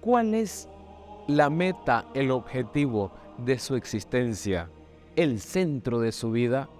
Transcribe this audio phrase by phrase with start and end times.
[0.00, 0.66] ¿Cuál es
[1.28, 4.70] la meta, el objetivo de su existencia,
[5.14, 6.70] el centro de su vida?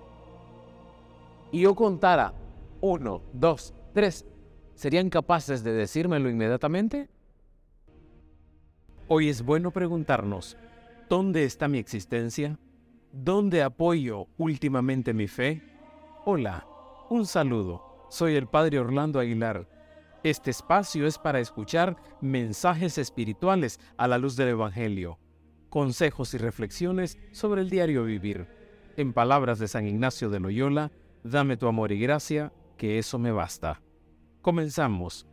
[1.52, 2.32] Y yo contara
[2.80, 4.24] uno, dos, tres,
[4.74, 7.10] ¿serían capaces de decírmelo inmediatamente?
[9.08, 10.56] Hoy es bueno preguntarnos,
[11.10, 12.58] ¿dónde está mi existencia?
[13.12, 15.62] ¿Dónde apoyo últimamente mi fe?
[16.24, 16.66] Hola,
[17.10, 18.06] un saludo.
[18.08, 19.79] Soy el Padre Orlando Aguilar.
[20.22, 25.18] Este espacio es para escuchar mensajes espirituales a la luz del Evangelio,
[25.70, 28.46] consejos y reflexiones sobre el diario vivir.
[28.98, 30.92] En palabras de San Ignacio de Loyola,
[31.24, 33.80] dame tu amor y gracia, que eso me basta.
[34.42, 35.29] Comenzamos.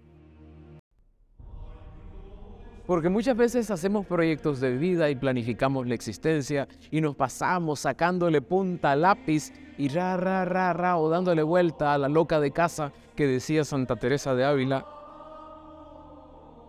[2.87, 8.41] Porque muchas veces hacemos proyectos de vida y planificamos la existencia y nos pasamos sacándole
[8.41, 12.51] punta al lápiz y ra, ra, ra, ra, o dándole vuelta a la loca de
[12.51, 14.85] casa que decía Santa Teresa de Ávila.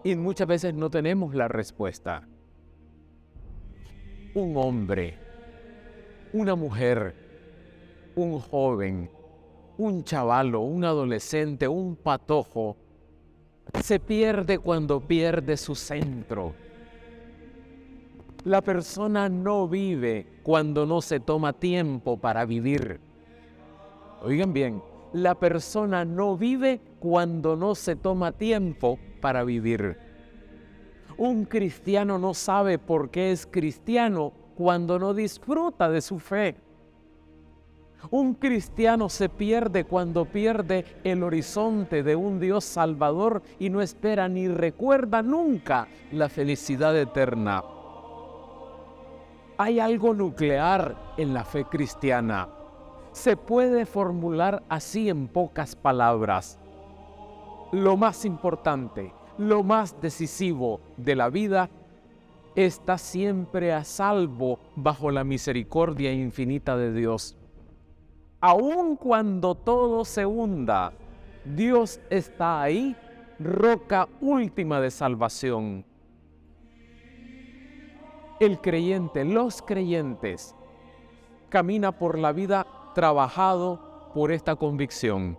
[0.02, 2.26] Y muchas veces no tenemos la respuesta.
[4.34, 5.16] Un hombre,
[6.32, 7.14] una mujer,
[8.16, 9.08] un joven,
[9.76, 12.76] un chavalo, un adolescente, un patojo,
[13.82, 16.54] se pierde cuando pierde su centro.
[18.44, 23.00] La persona no vive cuando no se toma tiempo para vivir.
[24.22, 29.98] Oigan bien, la persona no vive cuando no se toma tiempo para vivir.
[31.16, 36.56] Un cristiano no sabe por qué es cristiano cuando no disfruta de su fe.
[38.10, 44.28] Un cristiano se pierde cuando pierde el horizonte de un Dios salvador y no espera
[44.28, 47.62] ni recuerda nunca la felicidad eterna.
[49.58, 52.48] Hay algo nuclear en la fe cristiana.
[53.12, 56.58] Se puede formular así en pocas palabras.
[57.72, 61.68] Lo más importante, lo más decisivo de la vida
[62.54, 67.37] está siempre a salvo bajo la misericordia infinita de Dios
[68.40, 70.92] aun cuando todo se hunda,
[71.44, 72.96] Dios está ahí,
[73.38, 75.84] roca última de salvación.
[78.40, 80.54] El creyente, los creyentes,
[81.48, 85.36] camina por la vida trabajado por esta convicción.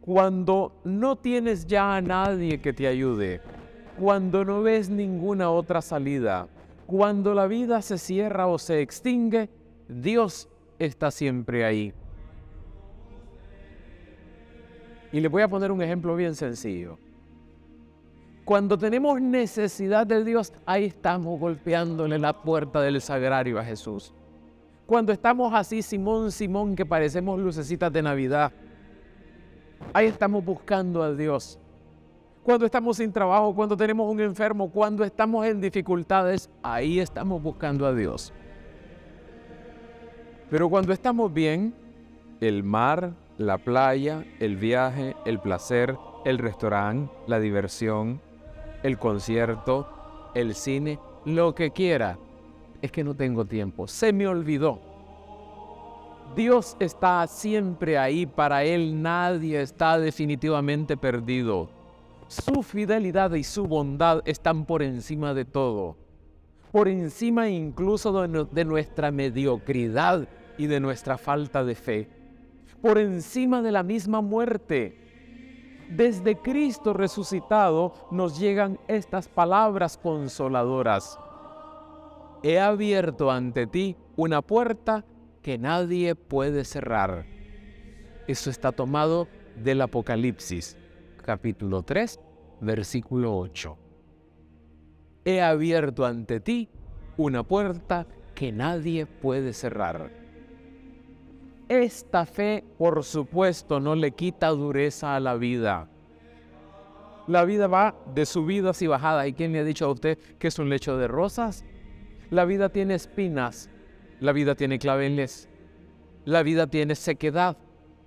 [0.00, 3.40] Cuando no tienes ya a nadie que te ayude,
[3.98, 6.48] cuando no ves ninguna otra salida,
[6.86, 9.48] cuando la vida se cierra o se extingue,
[9.88, 10.48] Dios
[10.78, 11.92] está siempre ahí.
[15.12, 16.98] Y le voy a poner un ejemplo bien sencillo.
[18.44, 24.12] Cuando tenemos necesidad de Dios, ahí estamos golpeándole la puerta del sagrario a Jesús.
[24.86, 28.52] Cuando estamos así, Simón, Simón, que parecemos lucecitas de Navidad,
[29.94, 31.58] ahí estamos buscando a Dios.
[32.42, 37.86] Cuando estamos sin trabajo, cuando tenemos un enfermo, cuando estamos en dificultades, ahí estamos buscando
[37.86, 38.30] a Dios.
[40.54, 41.74] Pero cuando estamos bien,
[42.40, 48.20] el mar, la playa, el viaje, el placer, el restaurante, la diversión,
[48.84, 49.88] el concierto,
[50.32, 52.18] el cine, lo que quiera,
[52.82, 54.78] es que no tengo tiempo, se me olvidó.
[56.36, 61.68] Dios está siempre ahí, para Él nadie está definitivamente perdido.
[62.28, 65.96] Su fidelidad y su bondad están por encima de todo
[66.74, 70.26] por encima incluso de, nuestra mediocridad
[70.58, 72.08] y de nuestra falta de fe,
[72.80, 75.00] por encima de la misma muerte.
[75.90, 81.18] Desde Cristo resucitado nos llegan estas palabras consoladoras.
[82.42, 85.04] He abierto ante ti una puerta
[85.42, 87.26] que nadie puede cerrar.
[88.26, 90.76] Eso está tomado del Apocalipsis,
[91.22, 92.18] capítulo 3,
[92.60, 93.78] versículo 8
[95.24, 96.68] he abierto ante ti
[97.16, 100.10] una puerta que nadie puede cerrar.
[101.68, 105.88] Esta fe, por supuesto, no le quita dureza a la vida.
[107.26, 109.26] La vida va de subidas y bajadas.
[109.26, 111.64] ¿Y quién le ha dicho a usted que es un lecho de rosas?
[112.30, 113.70] La vida tiene espinas,
[114.20, 115.48] la vida tiene claveles,
[116.24, 117.56] la vida tiene sequedad,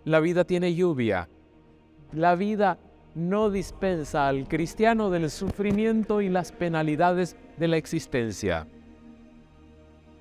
[0.06, 1.30] la vida tiene lluvia,
[2.12, 2.78] la vida
[3.16, 8.68] no dispensa al cristiano del sufrimiento y las penalidades de la existencia.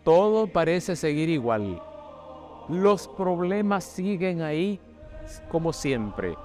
[0.04, 1.82] Todo parece seguir igual.
[2.68, 4.80] Los problemas siguen ahí
[5.48, 6.36] como siempre.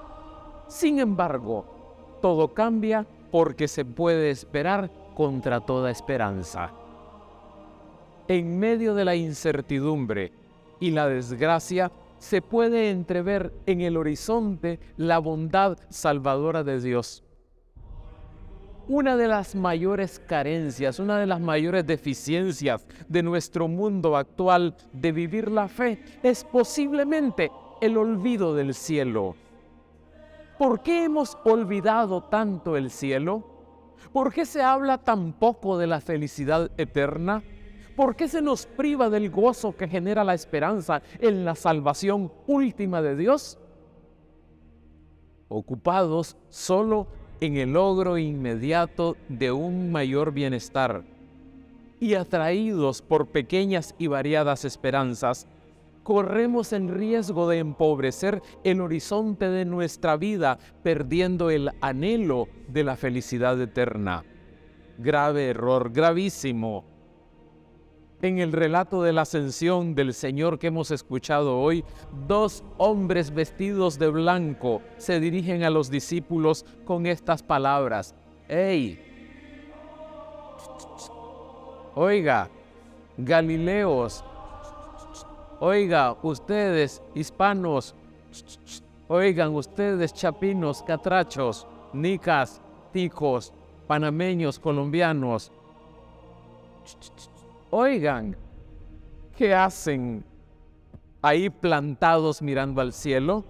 [0.68, 6.70] Sin embargo, todo cambia porque se puede esperar contra toda esperanza.
[8.28, 10.32] En medio de la incertidumbre
[10.80, 17.24] y la desgracia, se puede entrever en el horizonte la bondad salvadora de Dios.
[18.88, 25.12] Una de las mayores carencias, una de las mayores deficiencias de nuestro mundo actual de
[25.12, 29.36] vivir la fe es posiblemente el olvido del cielo.
[30.58, 33.44] ¿Por qué hemos olvidado tanto el cielo?
[34.12, 37.42] ¿Por qué se habla tan poco de la felicidad eterna?
[37.94, 43.00] ¿Por qué se nos priva del gozo que genera la esperanza en la salvación última
[43.00, 43.58] de Dios?
[45.48, 51.02] Ocupados solo en el logro inmediato de un mayor bienestar
[51.98, 55.48] y atraídos por pequeñas y variadas esperanzas,
[56.04, 62.94] corremos en riesgo de empobrecer el horizonte de nuestra vida, perdiendo el anhelo de la
[62.94, 64.22] felicidad eterna.
[64.98, 66.84] Grave error, gravísimo.
[68.22, 71.84] En el relato de la ascensión del Señor que hemos escuchado hoy,
[72.28, 78.14] dos hombres vestidos de blanco se dirigen a los discípulos con estas palabras.
[78.48, 79.00] ¡Ey!
[81.96, 82.48] Oiga,
[83.18, 84.24] Galileos,
[85.58, 87.92] oiga, ustedes hispanos,
[89.08, 92.60] oigan ustedes chapinos, catrachos, nicas,
[92.92, 93.52] ticos,
[93.88, 95.50] panameños, colombianos,
[97.74, 98.36] Oigan,
[99.34, 100.22] ¿qué hacen
[101.22, 103.46] ahí plantados mirando al cielo?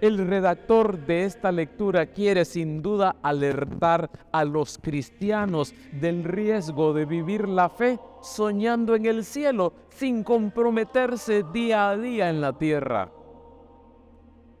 [0.00, 7.04] El redactor de esta lectura quiere sin duda alertar a los cristianos del riesgo de
[7.04, 13.10] vivir la fe soñando en el cielo sin comprometerse día a día en la tierra.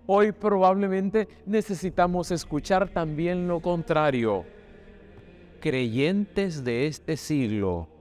[0.06, 4.44] Hoy probablemente necesitamos escuchar también lo contrario.
[5.60, 7.94] Creyentes de este siglo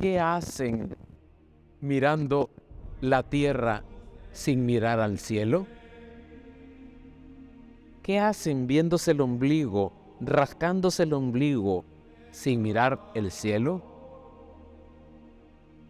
[0.00, 0.94] ¿Qué hacen
[1.80, 2.50] mirando
[3.00, 3.82] la tierra
[4.30, 5.66] sin mirar al cielo?
[8.02, 11.84] ¿Qué hacen viéndose el ombligo, rascándose el ombligo
[12.30, 13.82] sin mirar el cielo?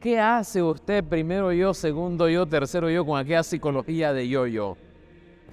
[0.01, 4.77] ¿Qué hace usted primero yo, segundo yo, tercero yo con aquella psicología de yo-yo?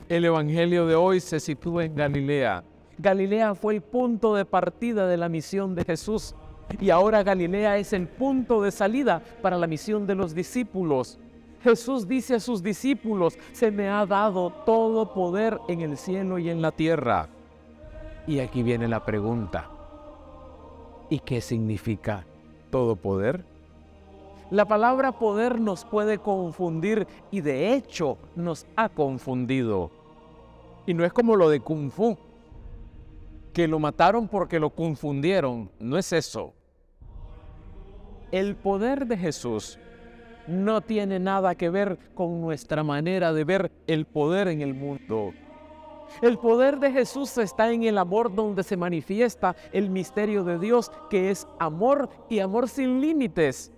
[0.07, 2.63] El Evangelio de hoy se sitúa en Galilea.
[2.99, 6.35] Galilea fue el punto de partida de la misión de Jesús.
[6.79, 11.19] Y ahora Galilea es el punto de salida para la misión de los discípulos.
[11.63, 16.49] Jesús dice a sus discípulos, se me ha dado todo poder en el cielo y
[16.49, 17.29] en la tierra.
[18.27, 19.69] Y aquí viene la pregunta,
[21.09, 22.25] ¿y qué significa
[22.69, 23.45] todo poder?
[24.49, 29.89] La palabra poder nos puede confundir y de hecho nos ha confundido.
[30.85, 32.17] Y no es como lo de Kung Fu,
[33.53, 35.69] que lo mataron porque lo confundieron.
[35.79, 36.53] No es eso.
[38.33, 39.77] El poder de Jesús
[40.47, 45.33] no tiene nada que ver con nuestra manera de ver el poder en el mundo.
[46.19, 50.91] El poder de Jesús está en el amor donde se manifiesta el misterio de Dios,
[51.11, 53.71] que es amor y amor sin límites.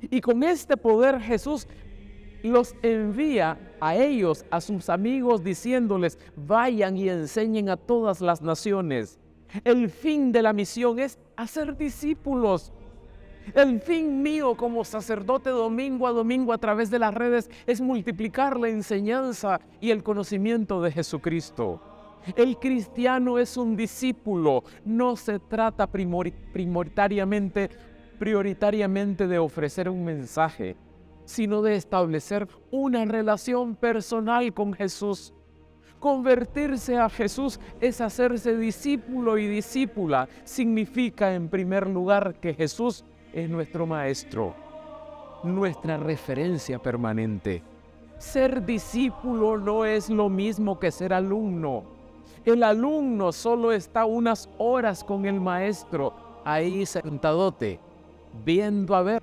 [0.00, 1.66] Y con este poder Jesús
[2.44, 9.18] los envía a ellos, a sus amigos, diciéndoles, vayan y enseñen a todas las naciones.
[9.64, 12.72] El fin de la misión es hacer discípulos.
[13.54, 18.58] El fin mío como sacerdote domingo a domingo a través de las redes es multiplicar
[18.58, 21.80] la enseñanza y el conocimiento de Jesucristo.
[22.36, 27.68] El cristiano es un discípulo, no se trata prioritariamente,
[29.26, 30.76] de ofrecer un mensaje
[31.24, 35.32] sino de establecer una relación personal con Jesús.
[35.98, 40.28] Convertirse a Jesús es hacerse discípulo y discípula.
[40.44, 44.54] Significa en primer lugar que Jesús es nuestro Maestro,
[45.42, 47.62] nuestra referencia permanente.
[48.18, 51.84] Ser discípulo no es lo mismo que ser alumno.
[52.44, 56.12] El alumno solo está unas horas con el Maestro,
[56.44, 57.80] ahí sentadote,
[58.44, 59.22] viendo a ver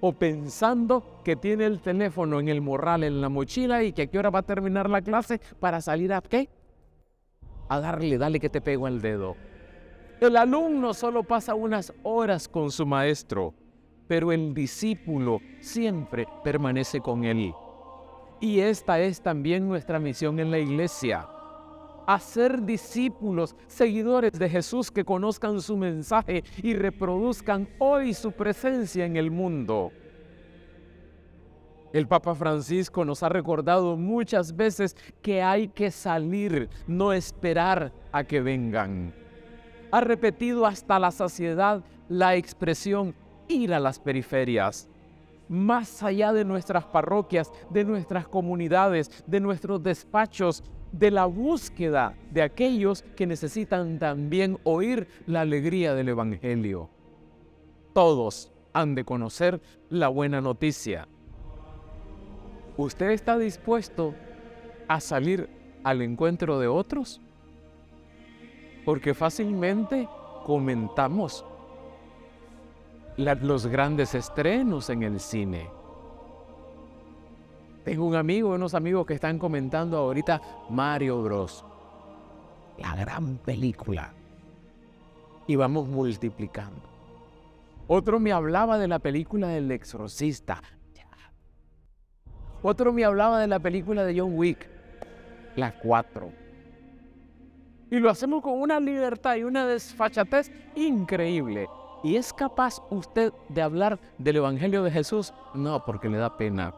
[0.00, 4.06] o pensando que tiene el teléfono en el morral, en la mochila y que a
[4.06, 6.48] qué hora va a terminar la clase para salir a qué?
[7.68, 9.36] A darle, dale que te pego el dedo.
[10.20, 13.54] El alumno solo pasa unas horas con su maestro,
[14.06, 17.54] pero el discípulo siempre permanece con él.
[18.40, 21.26] Y esta es también nuestra misión en la iglesia
[22.06, 29.16] hacer discípulos, seguidores de Jesús que conozcan su mensaje y reproduzcan hoy su presencia en
[29.16, 29.92] el mundo.
[31.92, 38.24] El Papa Francisco nos ha recordado muchas veces que hay que salir, no esperar a
[38.24, 39.14] que vengan.
[39.90, 43.14] Ha repetido hasta la saciedad la expresión
[43.48, 44.88] ir a las periferias
[45.50, 52.42] más allá de nuestras parroquias, de nuestras comunidades, de nuestros despachos, de la búsqueda de
[52.42, 56.88] aquellos que necesitan también oír la alegría del Evangelio.
[57.92, 61.08] Todos han de conocer la buena noticia.
[62.76, 64.14] ¿Usted está dispuesto
[64.86, 65.48] a salir
[65.82, 67.20] al encuentro de otros?
[68.84, 70.08] Porque fácilmente
[70.44, 71.44] comentamos
[73.16, 75.68] los grandes estrenos en el cine.
[77.84, 81.64] Tengo un amigo, unos amigos que están comentando ahorita Mario Bros.
[82.78, 84.12] La gran película.
[85.46, 86.80] Y vamos multiplicando.
[87.88, 90.62] Otro me hablaba de la película del exorcista.
[92.62, 94.68] Otro me hablaba de la película de John Wick.
[95.56, 96.30] La 4.
[97.90, 101.68] Y lo hacemos con una libertad y una desfachatez increíble.
[102.02, 105.34] ¿Y es capaz usted de hablar del Evangelio de Jesús?
[105.54, 106.72] No, porque le da pena.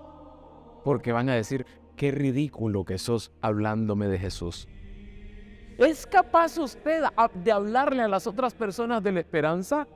[0.85, 1.66] Porque van a decir,
[1.97, 4.66] qué ridículo que sos hablándome de Jesús.
[5.78, 7.02] ¿Es capaz usted
[7.35, 9.87] de hablarle a las otras personas de la esperanza?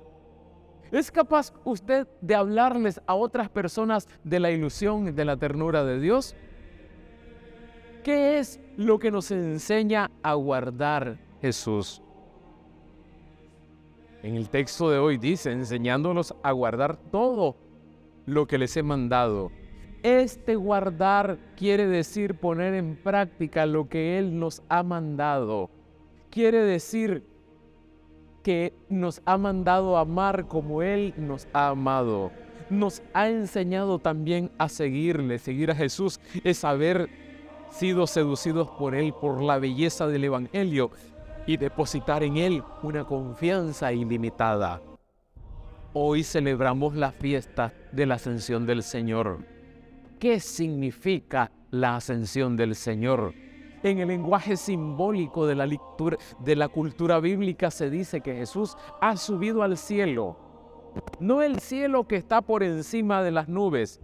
[0.92, 5.98] ¿Es capaz usted de hablarles a otras personas de la ilusión, de la ternura de
[5.98, 6.36] Dios?
[8.06, 12.00] ¿Qué es lo que nos enseña a guardar Jesús?
[14.22, 17.56] En el texto de hoy dice, enseñándonos a guardar todo
[18.24, 19.50] lo que les he mandado.
[20.04, 25.68] Este guardar quiere decir poner en práctica lo que Él nos ha mandado.
[26.30, 27.24] Quiere decir
[28.44, 32.30] que nos ha mandado amar como Él nos ha amado.
[32.70, 35.40] Nos ha enseñado también a seguirle.
[35.40, 37.25] Seguir a Jesús es haber
[37.78, 40.90] sido seducidos por Él, por la belleza del Evangelio
[41.46, 44.80] y depositar en Él una confianza ilimitada.
[45.92, 49.40] Hoy celebramos la fiesta de la ascensión del Señor.
[50.18, 53.34] ¿Qué significa la ascensión del Señor?
[53.82, 58.74] En el lenguaje simbólico de la, lectura, de la cultura bíblica se dice que Jesús
[59.02, 60.38] ha subido al cielo.
[61.20, 64.00] No el cielo que está por encima de las nubes,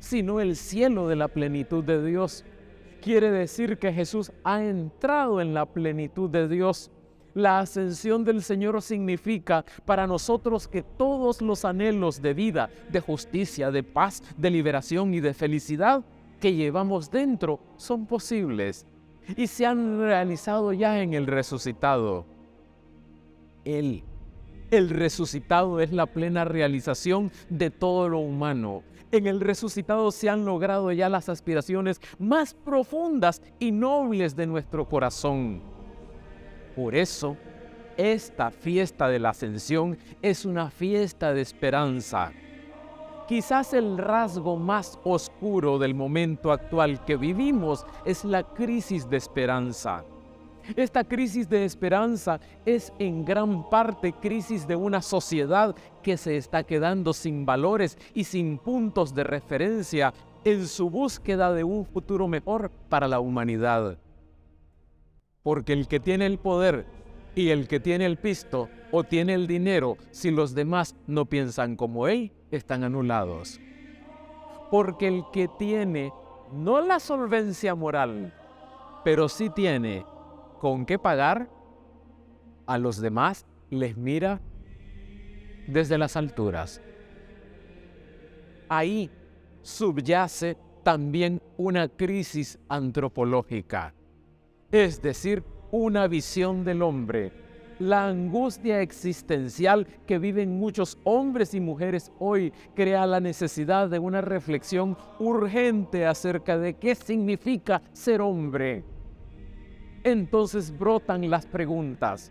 [0.00, 2.44] sino el cielo de la plenitud de Dios.
[3.00, 6.90] Quiere decir que Jesús ha entrado en la plenitud de Dios.
[7.34, 13.70] La ascensión del Señor significa para nosotros que todos los anhelos de vida, de justicia,
[13.70, 16.02] de paz, de liberación y de felicidad
[16.40, 18.86] que llevamos dentro son posibles
[19.36, 22.24] y se han realizado ya en el resucitado.
[23.64, 24.04] Él,
[24.70, 28.82] el resucitado es la plena realización de todo lo humano.
[29.12, 34.88] En el resucitado se han logrado ya las aspiraciones más profundas y nobles de nuestro
[34.88, 35.62] corazón.
[36.74, 37.36] Por eso,
[37.96, 42.32] esta fiesta de la ascensión es una fiesta de esperanza
[43.26, 50.04] Quizás el rasgo más oscuro del momento actual que vivimos es la crisis de esperanza.
[50.74, 56.64] Esta crisis de esperanza es en gran parte crisis de una sociedad que se está
[56.64, 60.12] quedando sin valores y sin puntos de referencia
[60.44, 63.98] en su búsqueda de un futuro mejor para la humanidad.
[65.42, 66.86] Porque el que tiene el poder
[67.36, 71.76] y el que tiene el pisto o tiene el dinero, si los demás no piensan
[71.76, 73.60] como él, están anulados.
[74.70, 76.12] Porque el que tiene
[76.52, 78.32] no la solvencia moral,
[79.04, 80.04] pero sí tiene
[80.58, 81.48] con qué pagar,
[82.66, 84.40] a los demás les mira
[85.66, 86.80] desde las alturas.
[88.68, 89.10] Ahí
[89.62, 93.94] subyace también una crisis antropológica,
[94.70, 97.46] es decir, una visión del hombre
[97.78, 104.20] la angustia existencial que viven muchos hombres y mujeres hoy crea la necesidad de una
[104.20, 108.84] reflexión urgente acerca de qué significa ser hombre.
[110.06, 112.30] Entonces brotan las preguntas.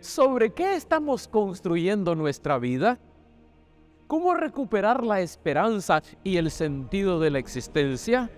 [0.00, 2.98] ¿Sobre qué estamos construyendo nuestra vida?
[4.06, 8.30] ¿Cómo recuperar la esperanza y el sentido de la existencia?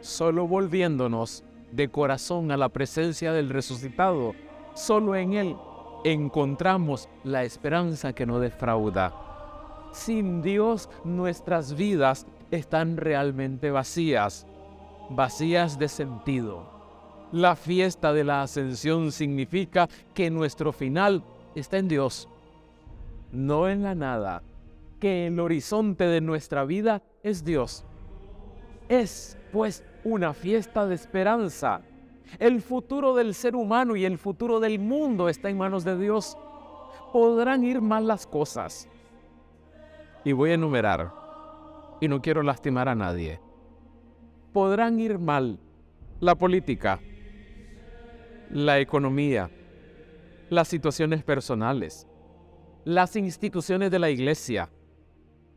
[0.00, 4.34] Solo volviéndonos de corazón a la presencia del resucitado
[4.74, 5.56] Solo en Él
[6.02, 9.14] encontramos la esperanza que no defrauda.
[9.92, 14.48] Sin Dios nuestras vidas están realmente vacías,
[15.10, 16.77] vacías de sentido.
[17.32, 21.22] La fiesta de la ascensión significa que nuestro final
[21.54, 22.28] está en Dios,
[23.32, 24.42] no en la nada,
[24.98, 27.84] que el horizonte de nuestra vida es Dios.
[28.88, 31.82] Es pues una fiesta de esperanza
[32.38, 36.36] el futuro del ser humano y el futuro del mundo está en manos de Dios.
[37.12, 38.88] Podrán ir mal las cosas.
[40.24, 41.12] Y voy a enumerar.
[42.00, 43.40] Y no quiero lastimar a nadie.
[44.52, 45.58] Podrán ir mal
[46.20, 47.00] la política,
[48.50, 49.50] la economía,
[50.48, 52.06] las situaciones personales,
[52.84, 54.70] las instituciones de la iglesia,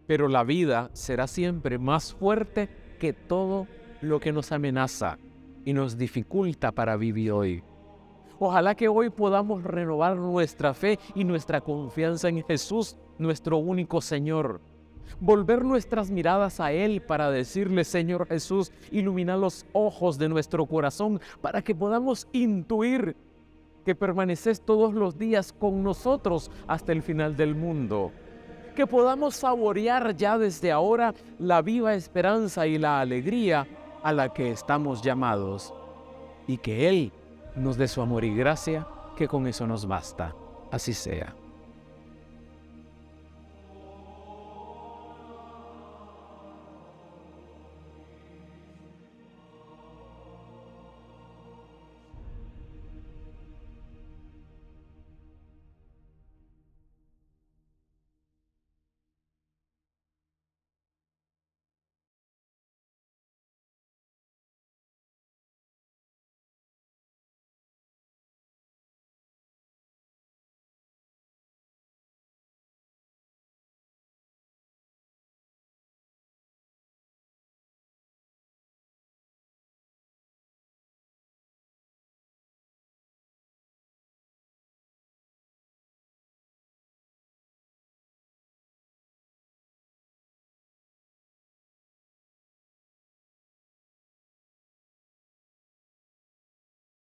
[0.07, 2.69] pero la vida será siempre más fuerte
[2.99, 3.67] que todo
[4.01, 5.17] lo que nos amenaza
[5.63, 7.63] y nos dificulta para vivir hoy.
[8.39, 14.59] Ojalá que hoy podamos renovar nuestra fe y nuestra confianza en Jesús, nuestro único Señor.
[15.19, 21.21] Volver nuestras miradas a Él para decirle, Señor Jesús, ilumina los ojos de nuestro corazón
[21.41, 23.15] para que podamos intuir
[23.85, 28.11] que permaneces todos los días con nosotros hasta el final del mundo.
[28.75, 33.67] Que podamos saborear ya desde ahora la viva esperanza y la alegría
[34.01, 35.73] a la que estamos llamados.
[36.47, 37.11] Y que Él
[37.55, 40.33] nos dé su amor y gracia, que con eso nos basta.
[40.71, 41.40] Así sea.